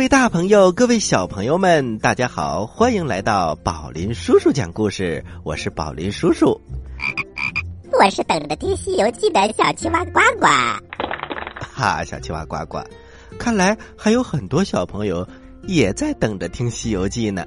[0.00, 5.22] 各位大朋友，各位小朋友们，大家好，欢迎来到宝林叔叔讲故事。
[5.44, 6.58] 我是宝林叔叔，
[7.92, 10.46] 我是等着听《西游记》的小青蛙呱呱。
[11.60, 12.78] 哈，小青蛙呱呱，
[13.38, 15.28] 看来还有很多小朋友
[15.64, 17.44] 也在等着听《西游记》呢。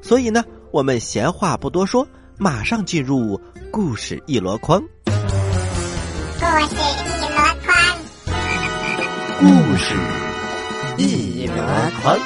[0.00, 2.06] 所以呢，我们闲话不多说，
[2.38, 3.40] 马上进入
[3.72, 4.80] 故事一箩筐。
[5.06, 7.74] 故事一箩筐，
[9.40, 9.96] 故事
[10.98, 11.54] 一箩
[12.02, 12.18] 筐。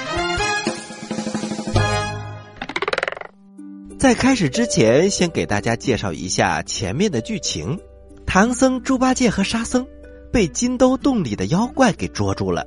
[3.99, 7.81] 在开始之前，先给大家介绍一下前面的剧情：
[8.27, 9.87] 唐僧、猪八戒和沙僧
[10.33, 12.65] 被金兜洞里的妖怪给捉住了，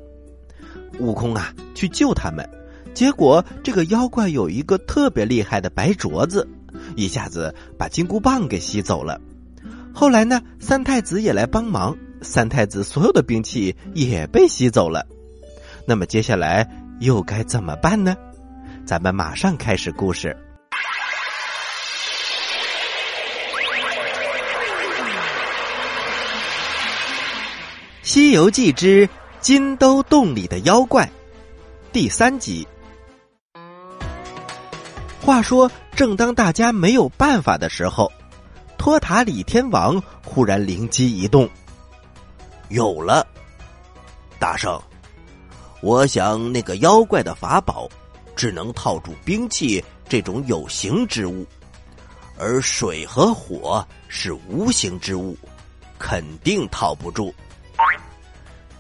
[1.00, 2.48] 悟空啊去救他们，
[2.94, 6.48] 结果这个妖怪有一个特别厉害的白镯子，
[6.98, 9.22] 一下子把金箍棒给吸走了。
[9.94, 15.08] 后来呢，三太子也来帮忙，三太子所有的兵器也被吸走了。
[15.86, 16.68] 那么接下来
[17.00, 18.16] 又该怎么办呢？
[18.86, 20.36] 咱们马上开始故事。
[28.06, 31.04] 《西游记之金兜洞里的妖怪》
[31.92, 32.68] 第三集。
[35.22, 38.12] 话说，正当大家没有办法的时候，
[38.78, 41.50] 托塔李天王忽然灵机一动，
[42.70, 43.26] 有了！
[44.38, 44.80] 大圣，
[45.84, 47.90] 我想那个妖怪的法宝
[48.38, 51.46] 只能套住兵器这种有形之物，
[52.38, 55.38] 而水和火是无形之物，
[56.00, 57.36] 肯定套不住。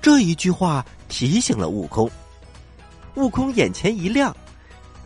[0.01, 2.09] 这一句话提醒了悟空，
[3.15, 4.33] 悟空眼前一亮，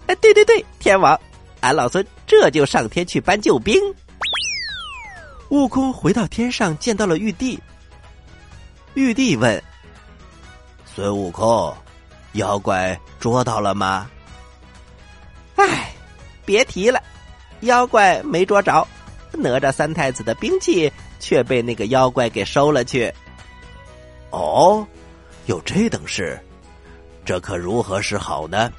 [0.06, 1.20] 哎，对对对，天王，
[1.62, 3.76] 俺老孙这就上天去搬救兵。
[5.50, 7.60] 悟空回到天上，见到了玉帝。
[8.94, 9.64] 玉帝问
[10.86, 11.76] ：“孙悟空，
[12.38, 14.10] 妖怪捉到了吗？”
[15.56, 15.92] 哎，
[16.46, 17.02] 别提了，
[17.62, 18.88] 妖怪没捉着，
[19.34, 23.14] 哪吒三太子的兵器却被那个妖怪给收了去。
[24.30, 24.86] 哦，
[25.48, 26.40] 有这等事，
[27.26, 28.72] 这可如何是好呢？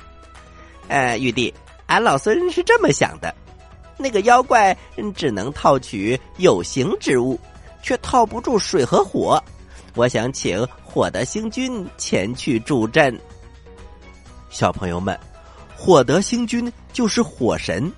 [0.89, 1.53] 呃，玉帝，
[1.87, 3.35] 俺老孙是这么想的：
[3.97, 4.77] 那个妖怪
[5.15, 7.39] 只能套取有形之物，
[7.83, 9.43] 却套不住水和火。
[9.95, 13.19] 我想请火德星君前去助阵。
[14.51, 15.19] 小朋友们，
[15.77, 17.93] 火德星君就是火神，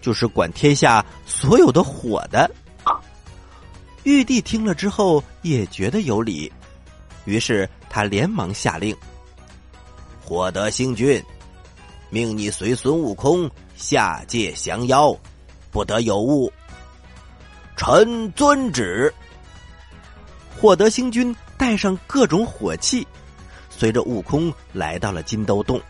[0.00, 2.50] 就是管天下所有的火的。
[4.04, 6.50] 玉帝听了之后也觉得有理。
[7.24, 8.96] 于是他连忙下令
[10.24, 11.22] ：“火德星君，
[12.10, 15.16] 命你随孙悟空下界降妖，
[15.70, 16.52] 不得有误。”
[17.76, 19.12] 臣遵旨。
[20.60, 23.06] 火德星君带上各种火器，
[23.82, 25.82] 随着悟空来到了金兜洞。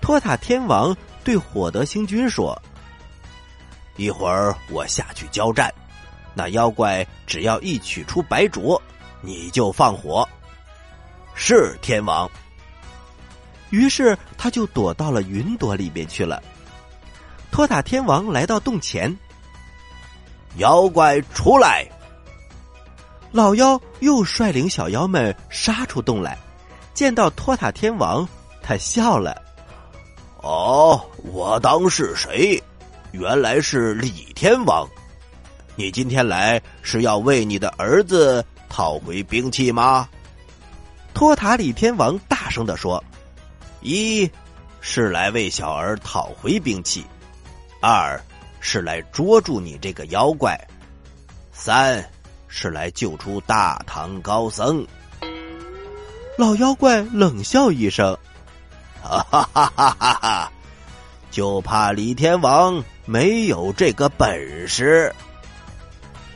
[0.00, 2.58] 托塔天王对火德星君说
[3.96, 5.70] ：“一会儿我下去交战，
[6.32, 8.80] 那妖怪只要一取出白灼。”
[9.20, 10.26] 你就放火，
[11.34, 12.30] 是天王。
[13.68, 16.42] 于是他就躲到了云朵里面去了。
[17.50, 19.14] 托塔天王来到洞前，
[20.56, 21.86] 妖怪出来。
[23.32, 26.38] 老妖又率领小妖们杀出洞来，
[26.96, 28.26] 见到托塔天王，
[28.62, 29.36] 他笑了
[30.40, 32.60] ：“哦，我当是谁？
[33.12, 34.88] 原来是李天王。
[35.74, 40.08] 你今天来是要为你的儿子？”讨回兵器吗？
[41.12, 43.04] 托塔李天王大声的说
[43.82, 44.30] ：“一
[44.80, 47.04] 是来为小儿讨回兵器，
[47.82, 48.18] 二
[48.58, 50.58] 是来捉住你这个妖怪，
[51.52, 52.02] 三
[52.48, 54.82] 是来救出大唐高僧。”
[56.36, 58.16] 老妖怪冷笑一声
[59.02, 60.52] ：“哈哈哈哈哈哈！
[61.30, 65.14] 就怕李天王没有这个本事。”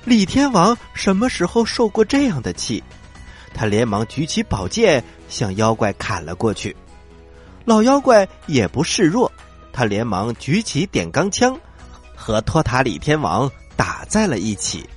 [0.07, 2.83] 李天王什么时候受过这样的气？
[3.53, 6.75] 他连忙举起宝剑向妖怪砍了过去。
[7.67, 9.31] 老妖怪也不示弱，
[9.71, 11.55] 他连忙举起点钢枪，
[12.17, 14.89] 和托塔李天王打在了一起。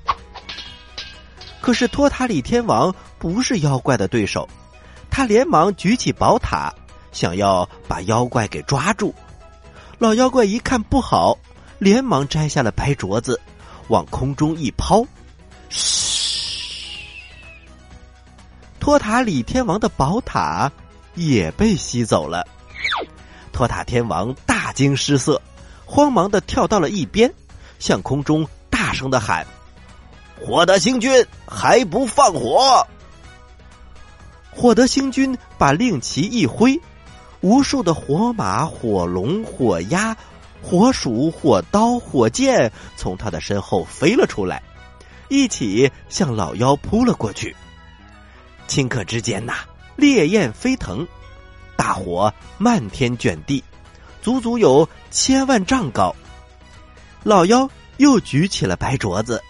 [1.60, 4.48] 可是托塔李天王不是妖怪的对手，
[5.16, 6.74] 他连忙举起宝塔，
[7.12, 9.14] 想要把妖怪给抓住。
[10.00, 11.38] 老妖怪一看不好，
[11.78, 13.40] 连忙摘下了白镯子。
[13.90, 15.06] 往空中一抛，
[15.70, 16.98] 嘘！
[18.80, 20.72] 托塔李天王的宝塔
[21.14, 22.44] 也被吸走了。
[23.52, 25.40] 托塔天王大惊失色，
[25.86, 27.32] 慌忙的跳到了一边，
[27.78, 29.46] 向空中大声的喊
[30.44, 32.88] ：“火德星君，还不放火！”
[34.56, 36.80] 火德星君把令旗一挥，
[37.42, 40.16] 无数的火马、火龙、火鸭、
[40.62, 44.64] 火鼠、火刀、火箭从他的身后飞了出来，
[45.28, 47.56] 一起向老妖扑了过去。
[48.68, 49.56] 顷刻之间呐，
[49.96, 51.06] 烈焰飞腾，
[51.76, 53.62] 大火漫天卷地，
[54.22, 56.16] 足足有千万丈高。
[57.24, 59.44] 老妖又举起了白镯子，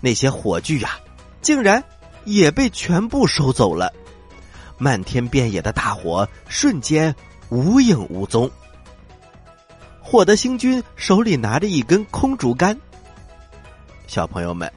[0.00, 0.98] 那些火炬呀，
[1.40, 1.84] 竟然
[2.24, 3.92] 也被全部收走了。
[4.82, 7.14] 漫天遍野的大火瞬间
[7.50, 8.50] 无影无踪。
[10.00, 12.76] 火的星君手里拿着一根空竹竿。
[14.08, 14.68] 小朋友们，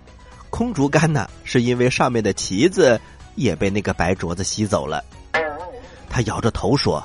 [0.52, 3.02] 空竹竿呢，是因为上面的旗子
[3.34, 5.04] 也被那个白镯子吸走了。
[6.08, 7.04] 他摇着头说：“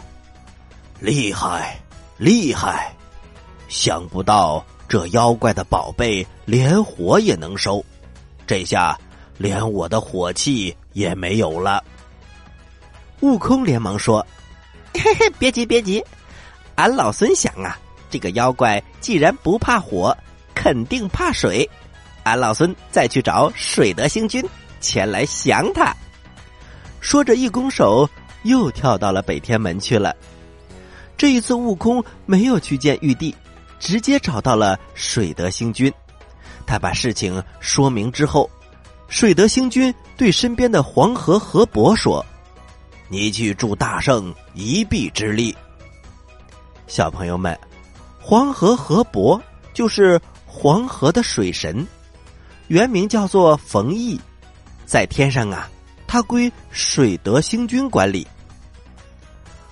[1.00, 1.80] 厉害，
[2.18, 2.94] 厉害！
[3.68, 7.82] 想不到这妖怪的宝贝连火也能收，
[8.46, 8.94] 这下
[9.38, 11.82] 连我的火器也没有了。”
[13.20, 14.26] 悟空连忙说
[14.94, 16.02] ：“嘿嘿，别急别急，
[16.74, 17.78] 俺老孙想啊，
[18.08, 20.16] 这个妖怪既然不怕火，
[20.54, 21.68] 肯定怕水。
[22.22, 24.44] 俺老孙再去找水德星君
[24.80, 25.94] 前来降他。”
[27.00, 28.08] 说着，一拱手，
[28.42, 30.14] 又跳到了北天门去了。
[31.16, 33.34] 这一次，悟空没有去见玉帝，
[33.78, 35.92] 直接找到了水德星君。
[36.66, 38.48] 他把事情说明之后，
[39.08, 42.24] 水德星君对身边的黄河河伯说。
[43.12, 45.54] 你去助大圣一臂之力。
[46.86, 47.58] 小朋友们，
[48.20, 49.40] 黄河河伯
[49.74, 51.84] 就是黄河的水神，
[52.68, 54.18] 原名叫做冯异，
[54.86, 55.68] 在天上啊，
[56.06, 58.24] 他归水德星君管理。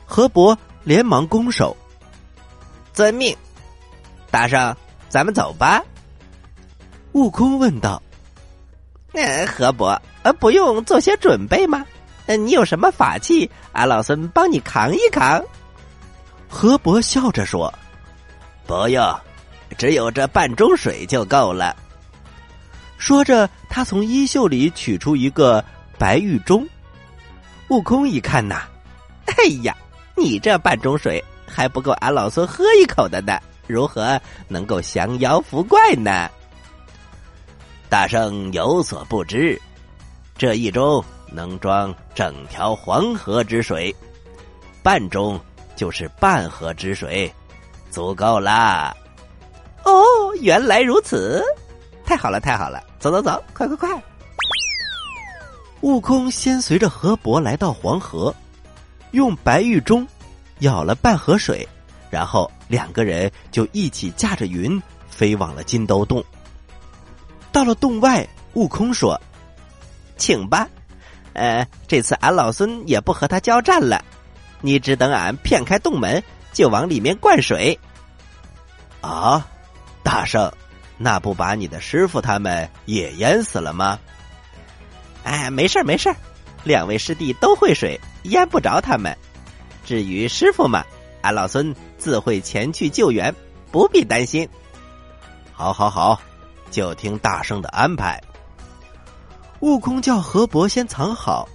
[0.04, 1.76] 河伯连忙拱手，
[2.92, 3.36] 遵命。
[4.32, 4.76] 大圣，
[5.08, 5.80] 咱们走吧。
[7.12, 8.02] 悟空问道
[9.14, 11.86] ：“呃，河伯，呃，不用做些准备吗？”
[12.36, 13.50] 你有什么法器？
[13.72, 15.42] 俺老孙帮你扛一扛。
[16.48, 17.72] 河伯笑着说
[18.66, 19.20] ：“不用，
[19.76, 21.74] 只有这半钟水就够了。”
[22.98, 25.64] 说着，他从衣袖里取出一个
[25.98, 26.66] 白玉钟。
[27.68, 28.62] 悟空一看呐，
[29.26, 29.76] 哎呀，
[30.16, 36.28] 你这半钟水还不够俺老孙喝一口的呢，如何能够降妖伏怪呢？
[37.90, 39.60] 大圣有所不知，
[40.36, 41.04] 这一钟。
[41.30, 43.94] 能装整条黄河之水，
[44.82, 45.40] 半钟
[45.76, 47.32] 就是半河之水，
[47.90, 48.94] 足够啦。
[49.84, 49.92] 哦，
[50.40, 51.42] 原来如此，
[52.04, 52.82] 太好了，太好了！
[52.98, 54.02] 走走走，快快快！
[55.82, 58.34] 悟空先随着河伯来到黄河，
[59.12, 60.06] 用白玉钟
[60.58, 61.66] 舀了半河水，
[62.10, 66.22] 然后两个人就一起驾着云飞往了金兜洞。
[67.52, 69.18] 到了洞外，悟空说
[70.18, 70.68] ：“请吧。”
[71.38, 74.04] 呃，这次俺老孙也不和他交战了，
[74.60, 77.78] 你只等俺骗开洞门，就往里面灌水。
[79.00, 79.46] 啊，
[80.02, 80.52] 大圣，
[80.96, 83.98] 那不把你的师傅他们也淹死了吗？
[85.22, 86.12] 哎，没事没事
[86.64, 89.16] 两位师弟都会水，淹不着他们。
[89.84, 90.84] 至于师傅嘛，
[91.22, 93.34] 俺老孙自会前去救援，
[93.70, 94.48] 不必担心。
[95.52, 96.20] 好，好，好，
[96.70, 98.20] 就听大圣的安排。
[99.60, 101.48] 悟空叫河伯先藏好，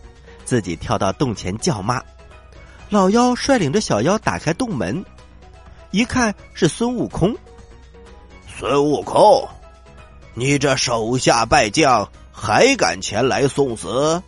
[0.44, 2.02] 自己跳到洞前叫骂。
[2.90, 5.04] 老妖率领着小妖打开洞门，
[5.92, 7.36] 一看是孙悟空。
[8.46, 9.48] 孙悟空，
[10.34, 14.22] 你这手下败将还敢前来送死？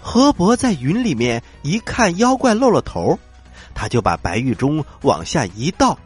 [0.00, 3.18] 河伯在云里面一看妖怪露了头，
[3.74, 5.98] 他就把白玉钟往下一倒，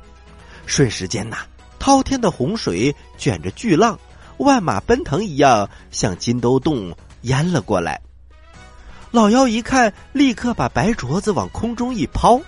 [0.64, 1.38] 瞬时间呐，
[1.78, 3.98] 滔天的洪水卷着巨浪。
[4.38, 8.00] 万马奔腾一样向金兜洞淹了过来。
[9.10, 12.40] 老妖一看，立刻把白镯子往空中一抛，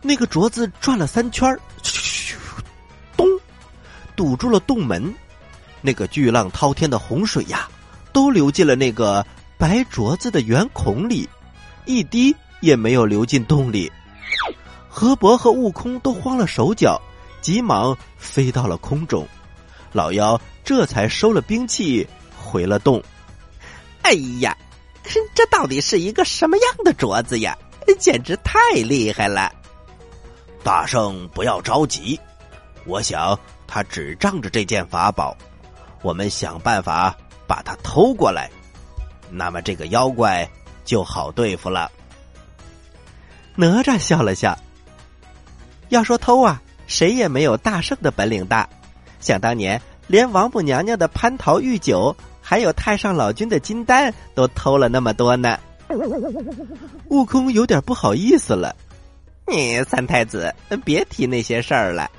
[0.00, 1.46] 那个镯子转了三圈
[1.82, 2.34] 咻，
[3.16, 3.26] 咚，
[4.16, 5.14] 堵住了洞门。
[5.80, 7.68] 那个巨浪滔天的洪水呀，
[8.12, 9.24] 都流进了那个
[9.58, 11.28] 白镯子的圆孔里，
[11.84, 13.92] 一滴也没有流进洞里。
[14.88, 17.00] 河伯和悟空都慌了手脚，
[17.40, 19.28] 急忙飞到了空中。
[19.92, 22.06] 老妖这才收了兵器，
[22.36, 23.02] 回了洞。
[24.02, 24.54] 哎呀，
[25.34, 27.56] 这到底是一个什么样的镯子呀？
[27.98, 29.50] 简直太厉害了！
[30.62, 32.20] 大圣不要着急，
[32.84, 35.34] 我想他只仗着这件法宝，
[36.02, 38.50] 我们想办法把他偷过来，
[39.30, 40.46] 那么这个妖怪
[40.84, 41.90] 就好对付了。
[43.54, 44.54] 哪吒笑了笑，
[45.88, 48.68] 要说偷啊，谁也没有大圣的本领大。
[49.18, 55.56] 想当年，连王母娘娘的蟠桃玉酒，还有太上老君的金丹，都偷了那么多呢。
[57.08, 58.74] 悟空有点不好意思了。
[59.46, 62.10] 你三太子别提那些事儿了。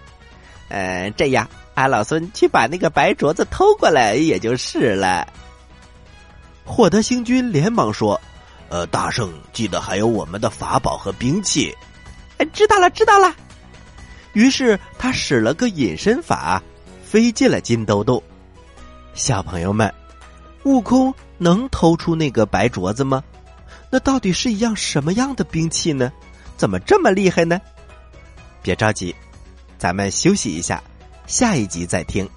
[0.70, 5.28] 呃，这样，俺老孙去把那个白镯子偷过来也就是了。
[6.66, 8.20] 获得星君连忙说
[8.70, 11.76] ：“呃，大圣，记得还有我们的法宝和兵器。”
[12.54, 13.36] 知道了，知道了。
[14.34, 16.62] 于是他使了个隐身法，
[17.10, 18.22] 飞进了金兜兜。
[19.16, 19.92] 小朋友们，
[20.64, 23.24] 悟空能偷出那个白镯子吗？
[23.90, 26.12] 那到底是一样什么样的兵器呢？
[26.56, 27.60] 怎么这么厉害呢？
[28.62, 29.16] 别着急，
[29.80, 30.84] 咱们休息一下，
[31.26, 32.30] 下一集再听。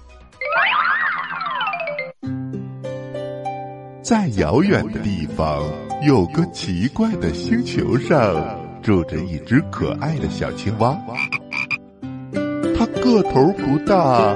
[4.01, 5.63] 在遥远的地方，
[6.01, 10.97] 有个奇怪的星球上，住着一只可爱的小青蛙。
[12.75, 14.35] 它个头不大，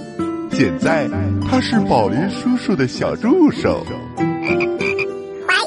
[0.53, 1.09] 现在
[1.47, 3.83] 他是宝林叔叔的小助手。
[4.15, 4.27] 欢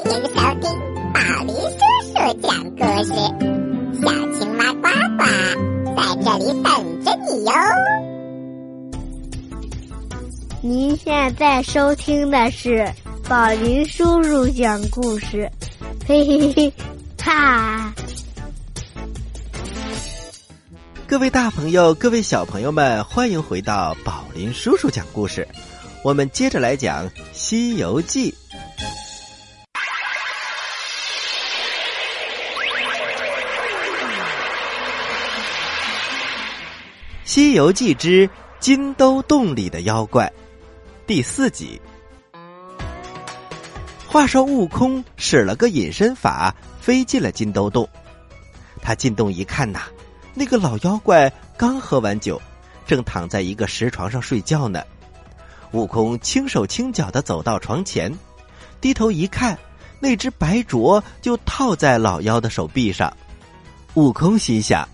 [0.05, 0.69] 迎收听
[1.11, 3.09] 宝林叔叔讲故事，
[3.99, 4.87] 小青蛙呱
[5.17, 5.23] 呱
[5.95, 6.69] 在这里等
[7.03, 7.51] 着你哟。
[10.61, 12.87] 您现在收听的是
[13.27, 15.49] 宝林叔叔讲故事。
[16.07, 16.71] 嘿嘿嘿，
[17.21, 17.91] 哈！
[21.07, 25.47] 各位大朋友，各位小朋友们，欢迎回到宝林叔叔讲故事。
[26.03, 28.31] 我们接着来讲《西游记》。
[37.23, 38.27] 《西游记之
[38.59, 40.25] 金兜洞里的妖怪》
[41.05, 41.79] 第四集。
[44.07, 47.87] 话说，悟空使了个隐身法，飞进了金兜洞。
[48.81, 49.81] 他进洞一看呐，
[50.35, 52.39] 那个老妖怪刚喝完酒，
[52.85, 54.83] 正躺在一个石床上睡觉呢。
[55.71, 58.13] 悟空轻手轻脚的走到床前，
[58.79, 59.57] 低头一看，
[59.99, 63.11] 那只白镯就套在老妖的手臂上。
[63.95, 64.87] 悟空心想：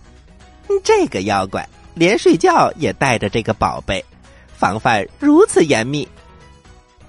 [0.84, 4.04] 这个妖怪连睡觉也带着这个宝贝，
[4.56, 6.08] 防范如此严密。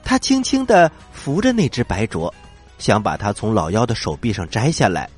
[0.03, 2.31] 他轻轻的扶着那只白镯，
[2.77, 5.09] 想把它从老妖的手臂上摘下来。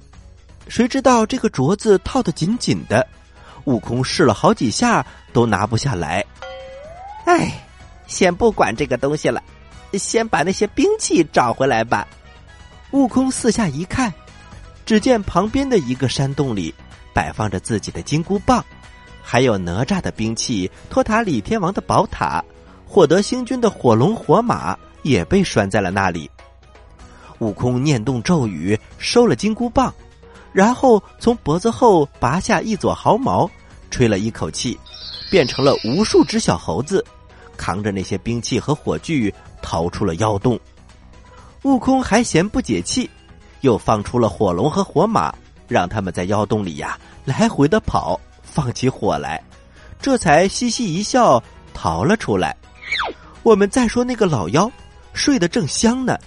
[0.67, 3.07] 谁知道这个镯子套得紧紧的，
[3.65, 6.25] 悟空试了好几下都拿不下来。
[7.25, 7.51] 哎，
[8.07, 9.41] 先不管这个东西了，
[9.93, 12.07] 先把那些兵器找回来吧。
[12.91, 14.13] 悟空四下一看，
[14.85, 16.73] 只见旁边的一个山洞里
[17.13, 18.63] 摆放着自己的金箍棒，
[19.21, 22.43] 还有哪吒的兵器、托塔李天王的宝塔。
[22.87, 26.29] 获得星君的火龙火马也被拴在了那里。
[27.39, 29.93] 悟空念动咒语，收了金箍棒，
[30.55, 33.49] 然后从脖子后拔下一撮毫毛，
[33.91, 34.79] 吹了一口气，
[35.29, 37.03] 变成了无数只小猴子，
[37.57, 40.57] 扛着那些兵器和火炬逃出了妖洞。
[41.63, 43.09] 悟空还嫌不解气，
[43.61, 45.35] 又放出了火龙和火马，
[45.67, 49.43] 让他们在妖洞里呀来回的跑，放起火来，
[49.99, 51.43] 这才嘻嘻一笑
[51.73, 52.55] 逃了出来。
[53.43, 54.71] 我们再说那个老妖，
[55.11, 56.17] 睡得正香呢，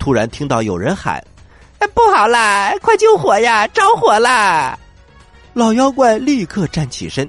[0.00, 1.24] 突然听到有人喊
[1.78, 4.78] ：“哎，不好啦，快救火呀，着火啦！”
[5.54, 7.28] 老妖怪立刻站起身，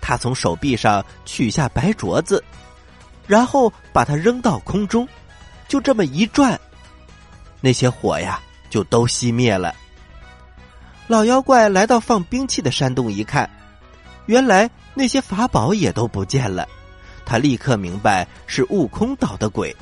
[0.00, 2.42] 他从手臂上取下白镯子，
[3.26, 5.08] 然后把它扔到空中，
[5.68, 6.58] 就这么一转，
[7.60, 9.74] 那些火呀就都熄灭了。
[11.06, 13.48] 老妖怪来到放兵器的山洞一看，
[14.26, 16.66] 原来那些法宝也都不见了。
[17.26, 19.74] 他立刻明白是悟空捣的鬼。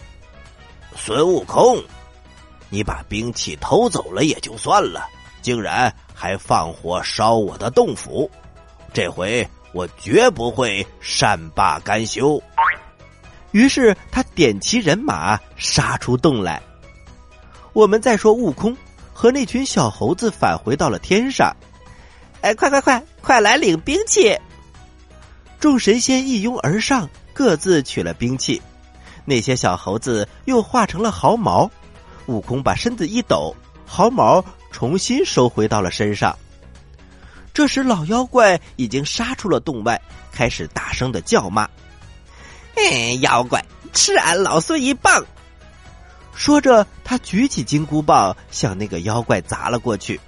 [0.96, 1.82] 孙悟空，
[2.72, 5.06] 你把兵器偷走了也就算了，
[5.42, 8.30] 竟然还放火烧我的洞府，
[8.94, 12.42] 这回我绝不会善罢甘休。
[13.50, 16.62] 于是他点齐人马杀出洞来。
[17.74, 18.74] 我们再说悟空
[19.12, 21.54] 和那群小猴子返回到了天上，
[22.40, 24.34] 哎，快快快，快来领兵器！
[25.60, 27.06] 众神仙一拥而上。
[27.34, 28.60] 各自取了兵器，
[29.24, 31.70] 那些小猴子又化成了毫毛。
[32.26, 33.54] 悟空把身子一抖，
[33.86, 36.38] 毫毛重新收回到了身上。
[37.54, 40.00] 这时，老妖怪已经杀出了洞外，
[40.32, 41.68] 开始大声的叫骂
[42.76, 45.24] ：“哎，妖怪，吃俺老孙一棒！”
[46.34, 50.18] 说着，他举起金箍棒向那个妖怪砸了过去。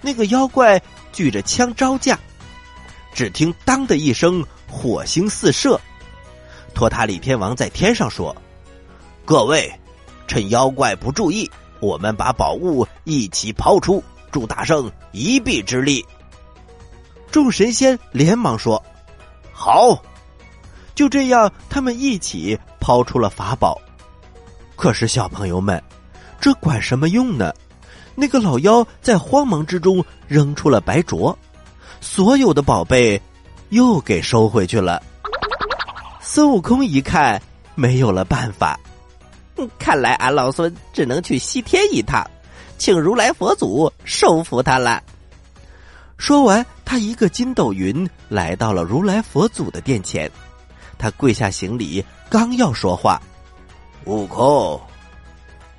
[0.00, 0.80] 那个妖怪
[1.12, 2.18] 举着枪招架，
[3.12, 4.44] 只听“当”的一声。
[4.72, 5.80] 火星四射。
[6.74, 8.36] 托塔李天王在天上说
[9.26, 9.79] ：“各位，
[10.30, 16.06] 趁妖怪不注意，我们把宝物一起抛出，助大圣一臂之力。”
[17.32, 18.80] 众神仙连忙说
[19.52, 20.00] ：“好！”
[20.94, 23.76] 就这样，他们一起抛出了法宝。
[24.76, 25.82] 可是，小朋友们，
[26.40, 27.52] 这管什么用呢？
[28.14, 31.34] 那个老妖在慌忙之中扔出了白镯，
[32.00, 33.20] 所有的宝贝
[33.70, 35.02] 又给收回去了。
[36.20, 37.42] 孙悟空一看，
[37.74, 38.78] 没有了办法，
[39.78, 42.24] 看来俺老孙只能去西天一趟，
[42.78, 45.02] 请如来佛祖收服他了。
[46.16, 50.30] 说完，他一个筋斗云来到了如来佛祖的殿前，
[50.98, 53.20] 他跪下行礼，刚要说话，
[54.04, 54.80] 悟空，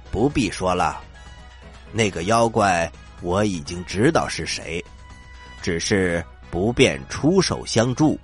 [0.09, 0.99] 不必说了，
[1.91, 4.83] 那个妖怪我已经知道是谁，
[5.61, 8.19] 只是不便出手相助。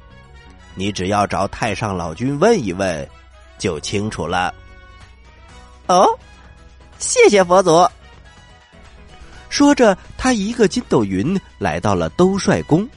[0.74, 3.08] 你只要找太上老君问一问，
[3.60, 4.54] 就清楚了。
[5.88, 6.08] 哦，
[7.00, 7.88] 谢谢佛祖。
[9.50, 12.88] 说着，他一个筋斗云来到了兜率宫，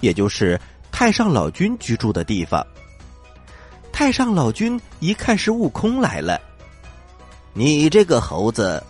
[0.00, 2.66] 也就是太上老君居住的地方。
[3.92, 6.40] 太上老君一看是悟空来了，
[7.52, 8.82] 你这个猴子，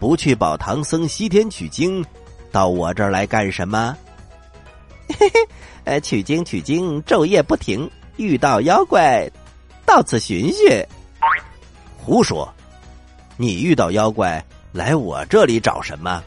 [0.00, 2.04] 不去保唐僧西天取经，
[2.50, 3.96] 到我这儿来干什么？
[5.08, 5.48] 嘿嘿。
[5.84, 7.88] 呃，取经取经，昼夜不停。
[8.16, 9.30] 遇到妖怪，
[9.86, 10.84] 到此寻寻。
[11.96, 12.52] 胡说！
[13.40, 16.22] 你遇到妖怪来我这里找什么？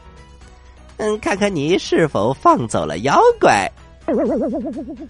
[0.96, 3.70] 嗯，看看你是否放走了妖怪。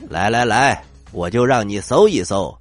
[0.09, 2.53] 来来来，我就让你搜一搜。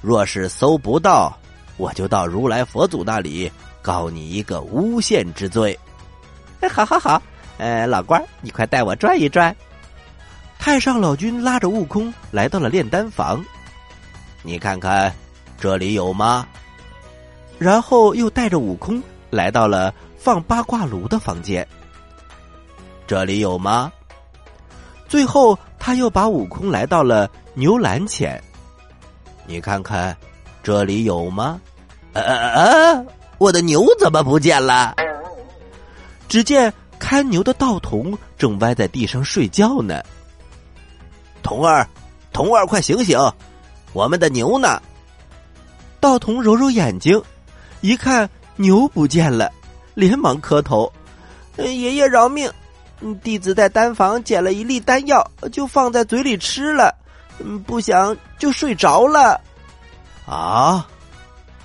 [0.00, 1.36] 若是搜不到，
[1.76, 5.78] 我就到如来佛祖那里告你一个诬陷之罪。
[6.70, 7.22] 好好好，
[7.58, 9.54] 呃，老官，你快带我转一转。
[10.58, 13.44] 太上老君拉着悟空来到了炼丹房，
[14.42, 15.12] 你看看
[15.58, 16.46] 这里有吗？
[17.60, 21.66] 然后又带着悟空来到了放八卦炉的房间，
[23.06, 23.92] 这里有吗？
[25.06, 28.42] 最后他又把悟空来到了牛栏前，
[29.46, 30.16] 你看看
[30.62, 31.60] 这里有吗？
[32.14, 33.04] 啊啊！
[33.36, 34.96] 我的牛怎么不见了？
[36.26, 40.02] 只见看牛的道童正歪在地上睡觉呢。
[41.42, 41.86] 童儿，
[42.32, 43.18] 童儿，快醒醒！
[43.92, 44.80] 我们的牛呢？
[46.00, 47.22] 道童揉揉眼睛，
[47.80, 49.50] 一看牛不见了，
[49.94, 50.92] 连忙磕头
[51.56, 52.50] ：“爷爷饶命！
[53.22, 56.94] 弟子在丹房捡了一粒丹药，就放在嘴里吃了，
[57.66, 59.40] 不想就睡着了。”
[60.26, 60.86] 啊，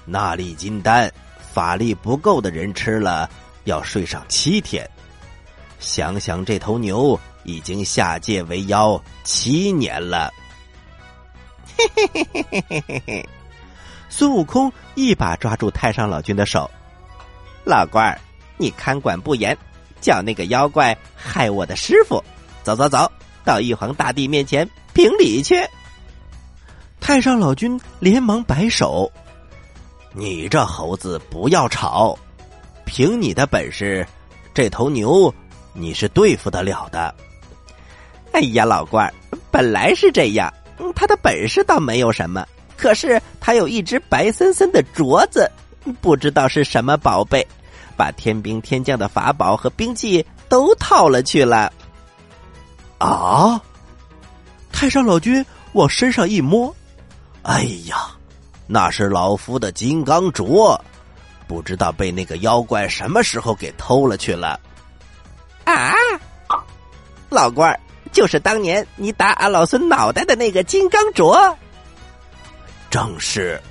[0.05, 1.11] 那粒金丹，
[1.53, 3.29] 法力不够的人吃了
[3.65, 4.89] 要睡上七天。
[5.79, 7.19] 想想这头牛。
[7.47, 10.33] 已经下界为妖七年了，
[11.77, 13.29] 嘿嘿嘿嘿嘿嘿嘿嘿！
[14.17, 16.71] 孙悟空一把抓住太上老君的手，
[17.65, 18.17] 老官儿，
[18.55, 19.57] 你看管不严，
[19.99, 22.23] 叫那个妖怪害我的师傅。
[22.63, 23.11] 走走走，
[23.43, 25.61] 到玉皇大帝面前评理去。
[27.01, 29.11] 太上老君连忙摆手
[30.15, 32.17] ：“你这猴子不要吵，
[32.85, 34.07] 凭你的本事，
[34.53, 35.33] 这头牛
[35.73, 37.13] 你是对付得了的。”
[38.31, 39.13] 哎呀，老官儿，
[39.51, 40.53] 本来是这样，
[40.95, 45.49] 他的本事倒没有什么，可是他有一只白森森的镯子，
[46.01, 47.45] 不知道是什么宝贝，
[47.95, 51.71] 把天兵天将的法宝和兵器都套了去了。
[52.97, 53.61] 啊！
[54.71, 56.75] 太上老君往身上一摸，
[57.43, 58.11] 哎呀，
[58.67, 60.77] 那是老夫的金刚镯，
[61.47, 64.59] 不知道被那个妖怪什么时候给偷了去了。
[65.63, 65.93] 啊！
[67.29, 67.79] 老官儿。
[68.11, 71.53] 就是当年你打俺老孙脑袋的那个金刚镯，
[72.95, 73.61] 正是，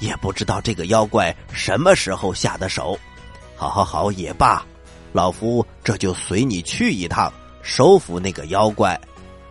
[0.00, 2.98] 也不知道这个妖怪什么时候下的手。
[3.54, 4.64] 好好好，也罢，
[5.12, 8.98] 老夫这就随你去一趟，收服那个妖怪。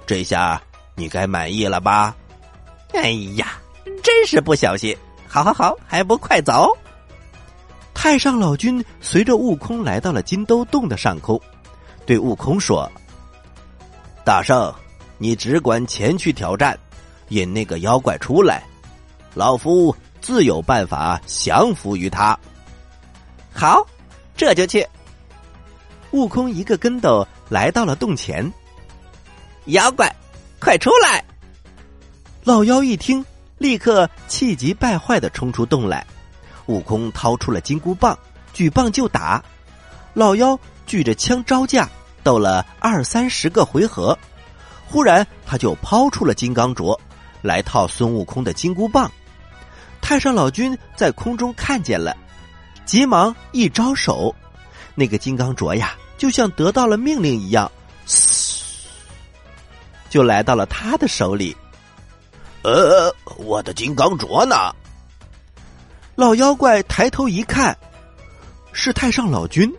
[0.08, 0.60] 这下
[0.96, 2.16] 你该满意了吧？
[2.94, 3.60] 哎呀，
[4.02, 4.98] 真是不小心！
[5.28, 6.76] 好好好，还不快走！
[7.94, 11.40] 太上老君随着悟空来到了金兜洞的上空，
[12.04, 12.92] 对悟空说。
[14.26, 14.74] 大圣，
[15.20, 16.76] 你只管前去挑战，
[17.30, 18.64] 引那个妖怪出来，
[19.34, 22.38] 老夫自有办法降服于他。
[23.54, 23.86] 好，
[24.36, 24.88] 这就去。
[26.12, 28.52] 悟空一个跟斗来到了洞前，
[29.66, 30.14] 妖怪，
[30.60, 31.24] 快出来！
[32.44, 33.26] 老妖一听，
[33.58, 36.06] 立刻气急败坏的冲出洞来。
[36.68, 38.18] 悟空掏出了金箍棒，
[38.54, 39.44] 举棒就打。
[40.14, 41.90] 老妖举着枪招架。
[42.24, 44.18] 斗了二三十个回合，
[44.88, 46.98] 忽然他就抛出了金刚镯，
[47.42, 49.12] 来套孙悟空的金箍棒。
[50.04, 52.16] 太上老君在空中看见了，
[52.86, 54.36] 急忙一招手，
[54.96, 57.72] 那个金刚镯呀，就像得到了命令一样，
[60.10, 61.56] 就来到了他的手里。
[62.64, 64.56] 呃，我的金刚镯呢？
[66.16, 67.76] 老妖怪抬头一看，
[68.74, 69.74] 是太上老君，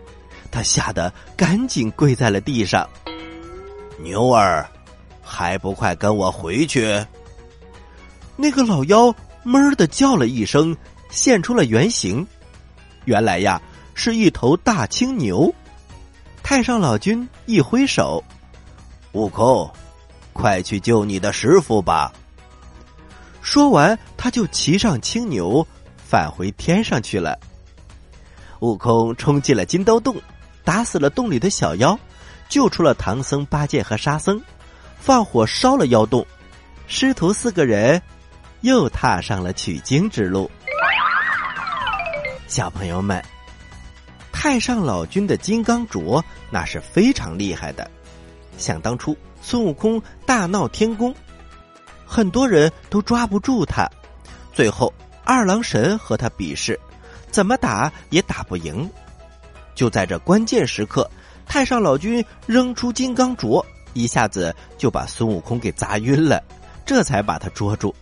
[0.50, 2.88] 他吓得赶紧跪在了地上。
[3.98, 4.66] 牛儿，
[5.22, 7.06] 还不快跟我回去！
[8.37, 10.76] 那个老妖闷的叫了一声，
[11.11, 12.26] 现出了原形。
[13.04, 13.61] 原来呀，
[13.94, 15.54] 是一头大青牛。
[16.42, 18.22] 太上老君一挥手
[19.12, 19.70] ：“悟空，
[20.33, 22.12] 快去救你的师傅吧！”
[23.40, 27.38] 说完，他就骑上青牛，返回天上去了。
[28.61, 30.16] 悟空冲进了金兜洞，
[30.64, 31.98] 打死了洞里的小妖，
[32.48, 34.40] 救出了唐僧、八戒和沙僧，
[34.98, 36.26] 放火烧了妖洞。
[36.87, 38.00] 师徒四个人
[38.64, 40.50] 又踏上了取经之路。
[42.46, 43.22] 小朋友们，
[44.33, 47.88] 太上老君的金刚镯那是非常厉害的。
[48.57, 51.14] 想当初，孙悟空大闹天宫。
[52.07, 53.87] 很多人都抓不住他，
[54.50, 54.90] 最后
[55.24, 56.81] 二郎神和他比试，
[57.31, 58.90] 怎么打也打不赢。
[59.74, 61.11] 就在这关键时刻，
[61.44, 66.42] 太上老君扔出金刚镯，一下子就把孙悟空给砸晕了，
[66.87, 67.94] 这才把他捉住。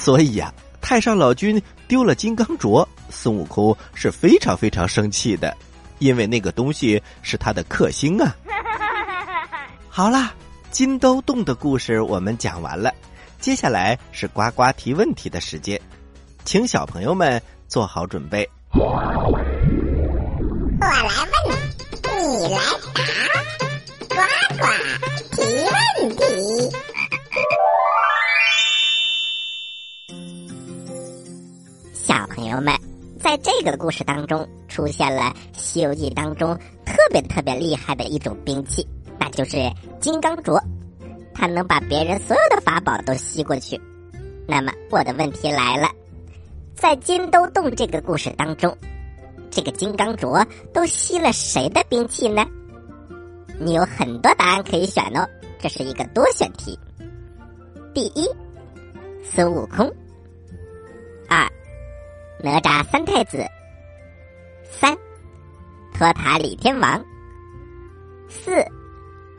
[0.00, 5.54] 所以呀，太上老君丢了金刚镯，孙悟空是非常非常生气的，
[5.98, 8.34] 因为那个东西是他的克星啊。
[9.90, 10.32] 好啦，
[10.70, 12.94] 金兜洞的故事我们讲完了。
[13.40, 15.78] 接下来是呱呱提问题的时间，
[16.44, 18.48] 请小朋友们做好准备。
[18.72, 19.44] 我来问，
[22.14, 22.58] 你来
[24.08, 24.16] 答，呱
[24.58, 24.64] 呱
[25.34, 26.22] 提问题。
[32.38, 32.72] 朋友们，
[33.18, 35.22] 在这个故事当中出现了
[35.52, 38.86] 《西游记》当中特别特别厉害的一种兵器，
[39.18, 39.56] 那就是
[39.98, 40.56] 金刚镯。
[41.34, 43.80] 它能把别人所有的法宝都吸过去。
[44.46, 45.88] 那么我的问题来了，
[46.76, 48.72] 在金兜洞这个故事当中，
[49.50, 52.46] 这个金刚镯都吸了谁的兵器呢？
[53.58, 56.78] 你有很多答案可以选哦，这是一个多选题。
[57.92, 58.28] 第一，
[59.24, 59.88] 孙悟空；
[62.40, 63.38] 哪吒三太子；
[64.70, 64.96] 三，
[65.92, 67.00] 托塔李天王；
[68.28, 68.64] 四，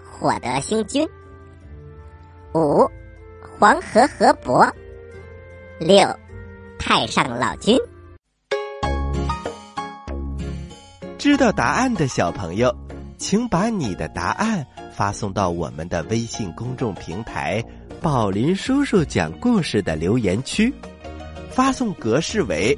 [0.04, 1.08] 火德星君。
[2.54, 2.86] 五，
[3.58, 4.70] 黄河河伯；
[5.80, 6.14] 六，
[6.78, 7.80] 太上老君。
[11.18, 12.76] 知道答案的小朋友，
[13.18, 17.64] 请把你的答案发送到我们的微信公众平台
[18.04, 20.74] “宝林叔叔讲故事”的留言区，
[21.50, 22.78] 发送格式为